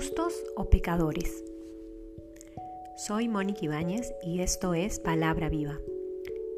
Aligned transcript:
justos 0.00 0.32
o 0.56 0.70
pecadores? 0.70 1.44
Soy 2.96 3.28
Mónica 3.28 3.66
Ibáñez 3.66 4.14
y 4.22 4.40
esto 4.40 4.72
es 4.72 4.98
Palabra 4.98 5.50
Viva. 5.50 5.78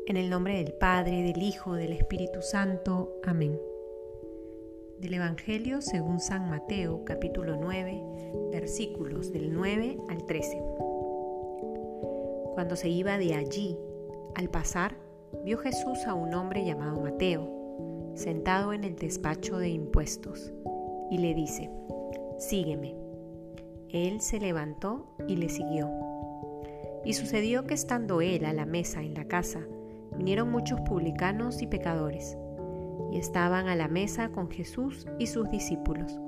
En 0.07 0.17
el 0.17 0.31
nombre 0.31 0.63
del 0.63 0.73
Padre, 0.75 1.25
del 1.25 1.43
Hijo, 1.43 1.75
del 1.75 1.93
Espíritu 1.93 2.41
Santo. 2.41 3.13
Amén. 3.25 3.59
Del 5.01 5.15
Evangelio 5.15 5.83
según 5.83 6.21
San 6.21 6.49
Mateo, 6.51 7.05
capítulo 7.05 7.57
9, 7.57 8.01
versículos 8.53 9.33
del 9.33 9.53
9 9.53 9.99
al 10.09 10.25
13. 10.25 10.63
Cuando 12.55 12.77
se 12.77 12.91
iba 12.91 13.19
de 13.19 13.35
allí, 13.35 13.77
al 14.37 14.51
pasar, 14.51 14.95
vio 15.45 15.59
Jesús 15.59 16.07
a 16.07 16.15
un 16.15 16.33
hombre 16.35 16.65
llamado 16.65 17.01
Mateo, 17.01 18.13
sentado 18.15 18.73
en 18.73 18.85
el 18.85 18.95
despacho 18.95 19.59
de 19.59 19.71
impuestos, 19.71 20.53
y 21.11 21.19
le 21.19 21.35
dice, 21.35 21.73
sígueme. 22.39 23.02
Él 23.93 24.23
se 24.23 24.41
levantó 24.41 25.05
y 25.29 25.37
le 25.37 25.51
siguió. 25.51 25.91
Y 27.05 27.13
sucedió 27.13 27.67
que 27.67 27.75
estando 27.75 28.23
él 28.23 28.47
a 28.47 28.55
la 28.55 28.65
mesa 28.65 29.03
en 29.03 29.13
la 29.13 29.27
casa, 29.27 29.61
vinieron 30.17 30.51
muchos 30.51 30.81
publicanos 30.81 31.61
y 31.61 31.67
pecadores, 31.67 32.39
y 33.13 33.19
estaban 33.19 33.69
a 33.69 33.77
la 33.77 33.89
mesa 33.89 34.31
con 34.31 34.51
Jesús 34.51 35.07
y 35.19 35.27
sus 35.27 35.51
discípulos. 35.51 36.19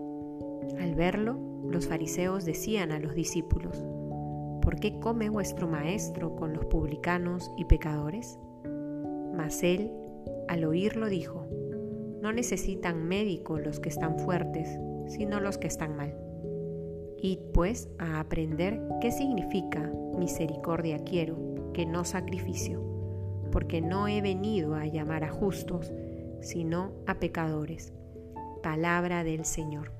Al 0.78 0.95
verlo, 0.95 1.38
los 1.64 1.88
fariseos 1.88 2.45
decían 2.45 2.92
a 2.92 2.98
los 2.98 3.14
discípulos, 3.14 3.82
¿por 4.60 4.78
qué 4.78 5.01
come 5.01 5.30
vuestro 5.30 5.66
maestro 5.66 6.37
con 6.37 6.52
los 6.52 6.66
publicanos 6.66 7.51
y 7.56 7.65
pecadores? 7.65 8.38
Mas 9.34 9.62
él, 9.62 9.90
al 10.48 10.65
oírlo, 10.65 11.09
dijo, 11.09 11.46
no 12.20 12.30
necesitan 12.30 13.09
médico 13.09 13.59
los 13.59 13.80
que 13.80 13.88
están 13.88 14.18
fuertes, 14.18 14.68
sino 15.06 15.40
los 15.40 15.56
que 15.56 15.68
están 15.68 15.96
mal. 15.96 16.15
Id 17.25 17.39
pues 17.55 17.89
a 17.99 18.21
aprender 18.21 18.79
qué 19.01 19.11
significa 19.11 19.91
misericordia 20.19 21.03
quiero, 21.05 21.39
que 21.73 21.87
no 21.87 22.05
sacrificio, 22.05 22.83
porque 23.51 23.80
no 23.80 24.09
he 24.09 24.21
venido 24.21 24.75
a 24.75 24.85
llamar 24.85 25.25
a 25.25 25.30
justos, 25.30 25.91
sino 26.43 26.93
a 27.07 27.15
pecadores. 27.21 27.95
Palabra 28.63 29.25
del 29.25 29.47
Señor. 29.47 29.93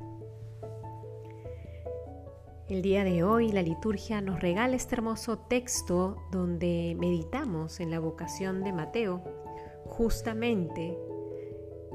El 2.69 2.83
día 2.83 3.05
de 3.05 3.23
hoy 3.23 3.51
la 3.53 3.63
liturgia 3.63 4.21
nos 4.21 4.43
regala 4.43 4.77
este 4.77 4.95
hermoso 4.95 5.39
texto 5.39 6.19
donde 6.31 6.95
meditamos 7.01 7.81
en 7.81 7.91
la 7.91 8.01
vocación 8.01 8.63
de 8.63 8.75
Mateo, 8.75 9.23
justamente 9.87 10.99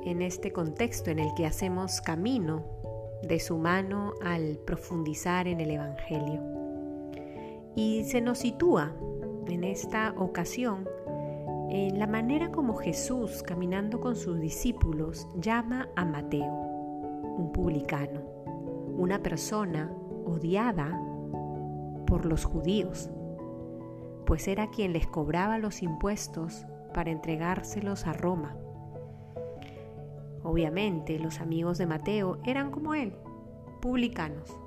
en 0.04 0.24
este 0.24 0.52
contexto 0.52 1.12
en 1.12 1.20
el 1.20 1.32
que 1.36 1.46
hacemos 1.46 2.02
camino 2.02 2.79
de 3.23 3.39
su 3.39 3.58
mano 3.58 4.14
al 4.23 4.59
profundizar 4.66 5.48
en 5.48 5.59
el 5.59 5.72
Evangelio. 5.72 6.42
Y 7.76 8.03
se 8.06 8.22
nos 8.22 8.39
sitúa 8.39 8.94
en 9.48 9.64
esta 9.64 10.14
ocasión 10.17 10.88
en 11.70 12.00
la 12.00 12.08
manera 12.08 12.50
como 12.50 12.76
Jesús, 12.76 13.44
caminando 13.44 14.00
con 14.00 14.16
sus 14.16 14.39
discípulos, 14.39 15.28
llama 15.36 15.88
a 15.95 16.03
Mateo, 16.03 16.52
un 17.38 17.52
publicano, 17.53 18.22
una 18.98 19.22
persona 19.22 19.94
odiada 20.26 21.00
por 22.08 22.26
los 22.26 22.44
judíos, 22.44 23.11
pues 24.26 24.48
era 24.48 24.72
quien 24.72 24.94
les 24.94 25.06
cobraba 25.06 25.59
los 25.59 25.83
impuestos 25.83 26.66
para 26.94 27.11
entregárselos 27.11 28.08
a 28.08 28.14
Roma. 28.14 28.56
Obviamente 30.44 31.20
los 31.20 31.40
amigos 31.40 31.78
de 31.78 31.86
Mateo 31.86 32.40
eran 32.45 32.72
como 32.72 32.94
él, 32.94 33.14
publicanos. 33.82 34.58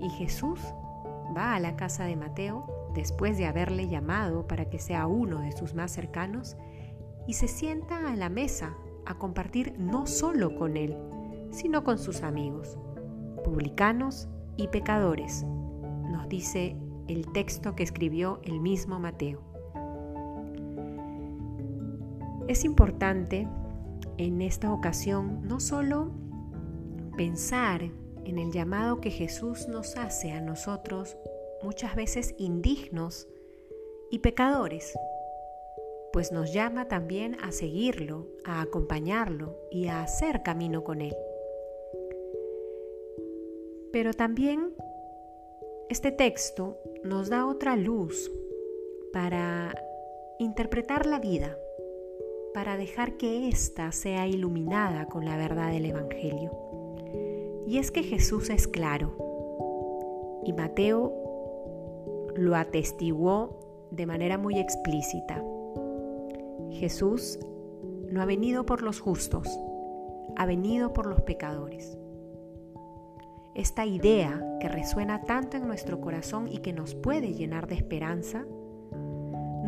Y 0.00 0.08
Jesús 0.10 0.60
va 1.36 1.54
a 1.54 1.60
la 1.60 1.76
casa 1.76 2.04
de 2.04 2.16
Mateo 2.16 2.66
después 2.94 3.36
de 3.38 3.46
haberle 3.46 3.88
llamado 3.88 4.46
para 4.46 4.68
que 4.68 4.78
sea 4.78 5.06
uno 5.06 5.40
de 5.40 5.52
sus 5.52 5.74
más 5.74 5.92
cercanos 5.92 6.56
y 7.26 7.34
se 7.34 7.48
sienta 7.48 8.08
a 8.08 8.16
la 8.16 8.28
mesa 8.28 8.76
a 9.06 9.18
compartir 9.18 9.74
no 9.78 10.06
solo 10.06 10.54
con 10.56 10.76
él, 10.76 10.96
sino 11.50 11.84
con 11.84 11.98
sus 11.98 12.22
amigos, 12.22 12.78
publicanos 13.44 14.28
y 14.56 14.68
pecadores, 14.68 15.44
nos 16.10 16.28
dice 16.28 16.76
el 17.06 17.30
texto 17.32 17.74
que 17.74 17.82
escribió 17.82 18.40
el 18.44 18.60
mismo 18.60 18.98
Mateo. 18.98 19.40
Es 22.48 22.64
importante 22.64 23.46
en 24.18 24.42
esta 24.42 24.72
ocasión 24.72 25.46
no 25.46 25.60
solo 25.60 26.10
pensar 27.16 27.82
en 28.24 28.38
el 28.38 28.52
llamado 28.52 29.00
que 29.00 29.10
Jesús 29.10 29.68
nos 29.68 29.96
hace 29.96 30.32
a 30.32 30.40
nosotros, 30.40 31.16
muchas 31.62 31.96
veces 31.96 32.34
indignos 32.36 33.28
y 34.10 34.18
pecadores, 34.18 34.98
pues 36.12 36.32
nos 36.32 36.52
llama 36.52 36.88
también 36.88 37.36
a 37.40 37.52
seguirlo, 37.52 38.26
a 38.44 38.60
acompañarlo 38.60 39.56
y 39.70 39.86
a 39.86 40.02
hacer 40.02 40.42
camino 40.42 40.82
con 40.84 41.00
Él. 41.00 41.16
Pero 43.92 44.12
también 44.12 44.74
este 45.88 46.10
texto 46.12 46.78
nos 47.04 47.30
da 47.30 47.46
otra 47.46 47.76
luz 47.76 48.30
para 49.12 49.74
interpretar 50.38 51.06
la 51.06 51.18
vida 51.18 51.56
para 52.58 52.76
dejar 52.76 53.12
que 53.12 53.48
ésta 53.48 53.92
sea 53.92 54.26
iluminada 54.26 55.06
con 55.06 55.24
la 55.24 55.36
verdad 55.36 55.70
del 55.70 55.84
Evangelio. 55.84 56.50
Y 57.68 57.78
es 57.78 57.92
que 57.92 58.02
Jesús 58.02 58.50
es 58.50 58.66
claro, 58.66 59.14
y 60.44 60.52
Mateo 60.52 61.12
lo 62.34 62.56
atestiguó 62.56 63.60
de 63.92 64.06
manera 64.06 64.38
muy 64.38 64.58
explícita. 64.58 65.40
Jesús 66.72 67.38
no 68.10 68.20
ha 68.22 68.24
venido 68.24 68.66
por 68.66 68.82
los 68.82 68.98
justos, 68.98 69.48
ha 70.34 70.44
venido 70.44 70.92
por 70.92 71.06
los 71.06 71.22
pecadores. 71.22 71.96
Esta 73.54 73.86
idea 73.86 74.44
que 74.58 74.68
resuena 74.68 75.22
tanto 75.22 75.56
en 75.56 75.68
nuestro 75.68 76.00
corazón 76.00 76.48
y 76.48 76.58
que 76.58 76.72
nos 76.72 76.96
puede 76.96 77.34
llenar 77.34 77.68
de 77.68 77.76
esperanza, 77.76 78.44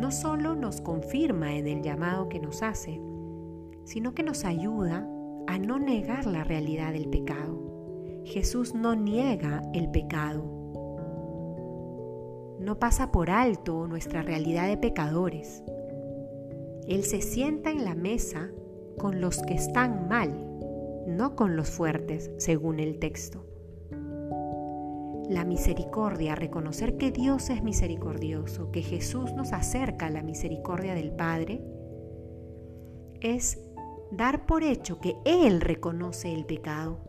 no 0.01 0.09
solo 0.09 0.55
nos 0.55 0.81
confirma 0.81 1.53
en 1.55 1.67
el 1.67 1.83
llamado 1.83 2.27
que 2.27 2.39
nos 2.39 2.63
hace, 2.63 2.99
sino 3.83 4.15
que 4.15 4.23
nos 4.23 4.45
ayuda 4.45 5.07
a 5.45 5.59
no 5.59 5.77
negar 5.77 6.25
la 6.25 6.43
realidad 6.43 6.91
del 6.91 7.07
pecado. 7.07 8.23
Jesús 8.25 8.73
no 8.73 8.95
niega 8.95 9.61
el 9.75 9.91
pecado. 9.91 10.43
No 12.59 12.79
pasa 12.79 13.11
por 13.11 13.29
alto 13.29 13.87
nuestra 13.87 14.23
realidad 14.23 14.67
de 14.67 14.77
pecadores. 14.77 15.63
Él 16.87 17.03
se 17.03 17.21
sienta 17.21 17.69
en 17.69 17.85
la 17.85 17.93
mesa 17.93 18.49
con 18.97 19.21
los 19.21 19.43
que 19.43 19.53
están 19.53 20.07
mal, 20.07 20.31
no 21.05 21.35
con 21.35 21.55
los 21.55 21.69
fuertes, 21.69 22.31
según 22.37 22.79
el 22.79 22.97
texto 22.97 23.50
la 25.29 25.45
misericordia, 25.45 26.35
reconocer 26.35 26.97
que 26.97 27.11
Dios 27.11 27.49
es 27.49 27.63
misericordioso, 27.63 28.71
que 28.71 28.81
Jesús 28.81 29.33
nos 29.33 29.53
acerca 29.53 30.07
a 30.07 30.09
la 30.09 30.23
misericordia 30.23 30.93
del 30.93 31.11
Padre, 31.11 31.63
es 33.21 33.59
dar 34.11 34.45
por 34.45 34.63
hecho 34.63 34.99
que 34.99 35.15
Él 35.25 35.61
reconoce 35.61 36.33
el 36.33 36.45
pecado. 36.45 36.99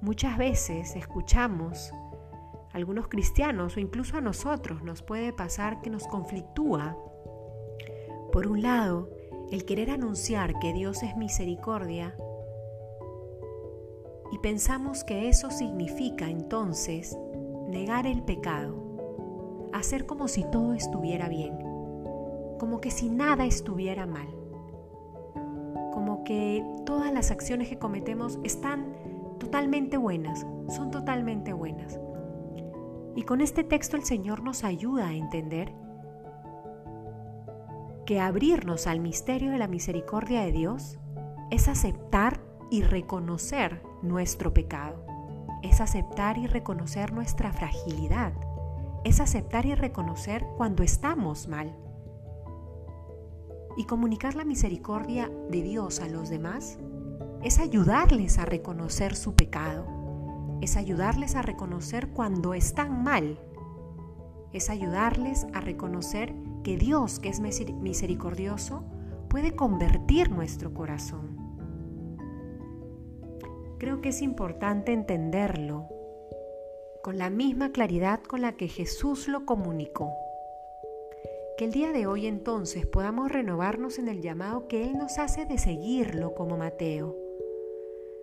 Muchas 0.00 0.38
veces 0.38 0.96
escuchamos 0.96 1.92
a 1.92 2.76
algunos 2.76 3.08
cristianos 3.08 3.76
o 3.76 3.80
incluso 3.80 4.16
a 4.16 4.20
nosotros 4.20 4.82
nos 4.82 5.02
puede 5.02 5.32
pasar 5.32 5.80
que 5.82 5.90
nos 5.90 6.06
conflictúa. 6.06 6.96
Por 8.32 8.46
un 8.46 8.62
lado, 8.62 9.10
el 9.50 9.64
querer 9.64 9.90
anunciar 9.90 10.58
que 10.58 10.72
Dios 10.72 11.02
es 11.02 11.16
misericordia 11.16 12.14
y 14.30 14.38
pensamos 14.38 15.04
que 15.04 15.28
eso 15.28 15.50
significa 15.50 16.28
entonces 16.28 17.18
negar 17.68 18.06
el 18.06 18.22
pecado, 18.22 19.70
hacer 19.72 20.06
como 20.06 20.28
si 20.28 20.44
todo 20.44 20.74
estuviera 20.74 21.28
bien, 21.28 21.56
como 22.58 22.80
que 22.80 22.90
si 22.90 23.08
nada 23.08 23.44
estuviera 23.46 24.06
mal, 24.06 24.28
como 25.92 26.24
que 26.24 26.64
todas 26.86 27.12
las 27.12 27.30
acciones 27.30 27.68
que 27.68 27.78
cometemos 27.78 28.38
están 28.44 28.94
totalmente 29.38 29.96
buenas, 29.96 30.46
son 30.68 30.90
totalmente 30.90 31.52
buenas. 31.52 31.98
Y 33.16 33.22
con 33.22 33.40
este 33.40 33.64
texto 33.64 33.96
el 33.96 34.04
Señor 34.04 34.42
nos 34.42 34.62
ayuda 34.64 35.08
a 35.08 35.14
entender 35.14 35.72
que 38.06 38.20
abrirnos 38.20 38.86
al 38.86 39.00
misterio 39.00 39.50
de 39.50 39.58
la 39.58 39.68
misericordia 39.68 40.42
de 40.42 40.52
Dios 40.52 40.98
es 41.50 41.68
aceptar 41.68 42.40
y 42.70 42.82
reconocer 42.82 43.82
nuestro 44.02 44.52
pecado. 44.52 45.04
Es 45.62 45.80
aceptar 45.80 46.38
y 46.38 46.46
reconocer 46.46 47.12
nuestra 47.12 47.52
fragilidad. 47.52 48.32
Es 49.04 49.20
aceptar 49.20 49.66
y 49.66 49.74
reconocer 49.74 50.46
cuando 50.56 50.82
estamos 50.82 51.48
mal. 51.48 51.76
Y 53.76 53.84
comunicar 53.84 54.34
la 54.34 54.44
misericordia 54.44 55.30
de 55.50 55.62
Dios 55.62 56.00
a 56.00 56.08
los 56.08 56.28
demás 56.28 56.78
es 57.42 57.58
ayudarles 57.58 58.38
a 58.38 58.44
reconocer 58.44 59.16
su 59.16 59.34
pecado. 59.34 59.86
es 60.60 60.76
ayudarles 60.76 61.36
a 61.36 61.42
reconocer 61.42 62.08
cuando 62.10 62.52
están 62.52 63.02
mal. 63.02 63.40
Es 64.52 64.68
ayudarles 64.68 65.46
a 65.54 65.60
reconocer 65.60 66.34
que 66.62 66.76
Dios, 66.76 67.18
que 67.18 67.30
es 67.30 67.40
misericordioso, 67.40 68.84
puede 69.28 69.56
convertir 69.56 70.30
nuestro 70.30 70.74
corazón. 70.74 71.29
Creo 73.80 74.02
que 74.02 74.10
es 74.10 74.20
importante 74.20 74.92
entenderlo 74.92 75.88
con 77.02 77.16
la 77.16 77.30
misma 77.30 77.72
claridad 77.72 78.20
con 78.20 78.42
la 78.42 78.52
que 78.52 78.68
Jesús 78.68 79.26
lo 79.26 79.46
comunicó. 79.46 80.12
Que 81.56 81.64
el 81.64 81.72
día 81.72 81.90
de 81.90 82.06
hoy 82.06 82.26
entonces 82.26 82.84
podamos 82.84 83.32
renovarnos 83.32 83.98
en 83.98 84.08
el 84.08 84.20
llamado 84.20 84.68
que 84.68 84.84
Él 84.84 84.98
nos 84.98 85.18
hace 85.18 85.46
de 85.46 85.56
seguirlo 85.56 86.34
como 86.34 86.58
Mateo. 86.58 87.16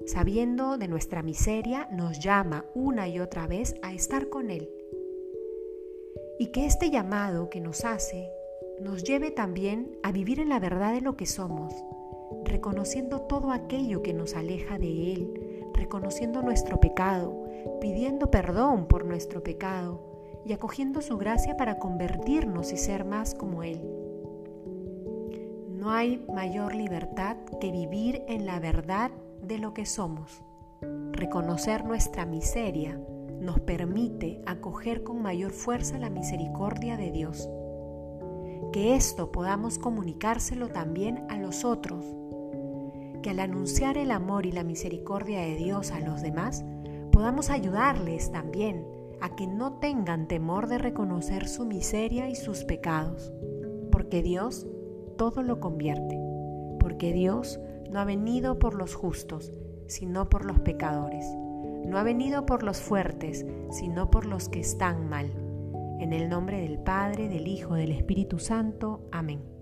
Sabiendo 0.06 0.77
de 0.77 0.88
nuestra 0.88 1.24
miseria, 1.24 1.89
nos 1.92 2.19
llama 2.19 2.63
una 2.75 3.07
y 3.07 3.19
otra 3.19 3.48
vez 3.48 3.74
a 3.81 3.94
estar 3.94 4.30
con 4.30 4.51
Él. 4.51 4.69
Y 6.38 6.51
que 6.51 6.68
este 6.68 6.92
llamado 6.92 7.50
que 7.50 7.62
nos 7.62 7.83
hace 7.83 8.30
nos 8.80 9.03
lleve 9.03 9.31
también 9.31 9.98
a 10.03 10.12
vivir 10.12 10.39
en 10.39 10.50
la 10.50 10.60
verdad 10.60 10.94
de 10.94 11.01
lo 11.01 11.18
que 11.18 11.25
somos, 11.25 11.74
reconociendo 12.45 13.21
todo 13.21 13.50
aquello 13.50 14.03
que 14.03 14.13
nos 14.13 14.36
aleja 14.36 14.77
de 14.77 15.13
Él, 15.13 15.37
reconociendo 15.77 16.41
nuestro 16.41 16.79
pecado, 16.79 17.45
pidiendo 17.79 18.29
perdón 18.29 18.88
por 18.88 19.06
nuestro 19.06 19.44
pecado 19.44 20.41
y 20.45 20.53
acogiendo 20.53 21.01
su 21.01 21.18
gracia 21.18 21.56
para 21.56 21.77
convertirnos 21.79 22.74
y 22.74 22.77
ser 22.77 23.06
más 23.06 23.33
como 23.35 23.63
Él. 23.63 23.81
No 25.69 25.91
hay 25.91 26.25
mayor 26.33 26.75
libertad 26.75 27.38
que 27.62 27.71
vivir 27.71 28.24
en 28.27 28.45
la 28.45 28.59
verdad 28.59 29.12
de 29.41 29.57
lo 29.57 29.74
que 29.74 29.85
somos. 29.85 30.44
Reconocer 31.12 31.85
nuestra 31.85 32.25
miseria 32.25 33.00
nos 33.39 33.59
permite 33.59 34.41
acoger 34.45 35.03
con 35.03 35.21
mayor 35.21 35.51
fuerza 35.51 35.97
la 35.97 36.09
misericordia 36.09 36.97
de 36.97 37.12
Dios. 37.12 37.50
Que 38.74 38.95
esto 38.95 39.31
podamos 39.31 39.79
comunicárselo 39.79 40.69
también 40.69 41.25
a 41.29 41.38
los 41.38 41.63
otros. 41.63 42.06
Que 43.21 43.31
al 43.31 43.39
anunciar 43.39 43.97
el 43.97 44.11
amor 44.11 44.45
y 44.45 44.51
la 44.51 44.63
misericordia 44.63 45.41
de 45.41 45.55
Dios 45.55 45.91
a 45.91 45.99
los 45.99 46.21
demás, 46.21 46.63
podamos 47.11 47.49
ayudarles 47.49 48.31
también 48.31 48.85
a 49.21 49.35
que 49.35 49.47
no 49.47 49.73
tengan 49.79 50.27
temor 50.27 50.67
de 50.67 50.77
reconocer 50.77 51.47
su 51.47 51.65
miseria 51.65 52.29
y 52.29 52.35
sus 52.35 52.63
pecados, 52.63 53.31
porque 53.91 54.21
Dios 54.21 54.67
todo 55.17 55.41
lo 55.41 55.59
convierte, 55.59 56.19
porque 56.79 57.13
Dios 57.13 57.59
no 57.89 57.99
ha 57.99 58.05
venido 58.05 58.59
por 58.59 58.75
los 58.75 58.93
justos, 58.93 59.51
sino 59.87 60.29
por 60.29 60.45
los 60.45 60.59
pecadores, 60.59 61.25
no 61.87 61.97
ha 61.97 62.03
venido 62.03 62.45
por 62.45 62.63
los 62.63 62.79
fuertes, 62.81 63.45
sino 63.71 64.11
por 64.11 64.25
los 64.25 64.49
que 64.49 64.59
están 64.59 65.09
mal. 65.09 65.31
En 65.99 66.13
el 66.13 66.29
nombre 66.29 66.61
del 66.61 66.77
Padre, 66.77 67.29
del 67.29 67.47
Hijo, 67.47 67.73
del 67.73 67.91
Espíritu 67.91 68.37
Santo. 68.37 69.01
Amén. 69.11 69.56